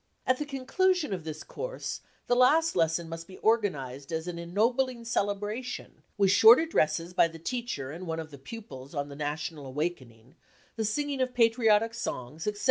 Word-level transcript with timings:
At 0.25 0.37
the 0.39 0.45
conclusion 0.47 1.13
of 1.13 1.25
this 1.25 1.43
course 1.43 2.01
the 2.25 2.35
last 2.35 2.75
lesson 2.75 3.07
must 3.07 3.27
be 3.27 3.37
organised 3.37 4.11
as 4.11 4.27
an 4.27 4.39
ennobling 4.39 5.03
celebra 5.03 5.63
tion, 5.63 6.01
with 6.17 6.31
short 6.31 6.57
addresses 6.59 7.13
by 7.13 7.27
the 7.27 7.37
teacher 7.37 7.91
and 7.91 8.07
one 8.07 8.19
of 8.19 8.31
the 8.31 8.39
pupils 8.39 8.95
on 8.95 9.09
the 9.09 9.15
national 9.15 9.67
awakening, 9.67 10.33
the 10.75 10.85
singing 10.85 11.21
of 11.21 11.35
patriotic 11.35 11.93
songs, 11.93 12.47
etc. 12.47 12.59